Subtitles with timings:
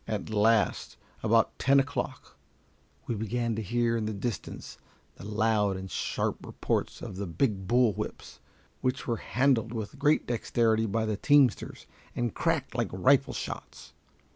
[0.07, 2.35] At last, about ten o'clock,
[3.05, 4.79] we began to hear in the distance
[5.17, 8.39] the loud and sharp reports of the big bull whips,
[8.81, 11.85] which were handled with great dexterity by the teamsters,
[12.15, 13.93] and cracked like rifle shots.